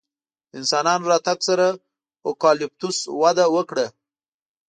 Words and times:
د 0.49 0.51
انسانانو 0.59 1.09
راتګ 1.11 1.39
سره 1.49 1.67
اوکالیپتوس 2.27 2.97
وده 3.21 3.45
وکړه. 3.55 3.87